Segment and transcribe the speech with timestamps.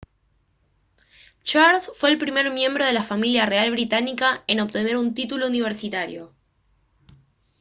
[1.43, 6.33] charles fue el primer miembro de la familia real británica en obtener un título universitario